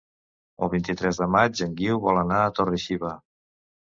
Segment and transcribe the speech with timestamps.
[0.67, 3.13] El vint-i-tres de maig en Guiu vol anar a Torre-xiva.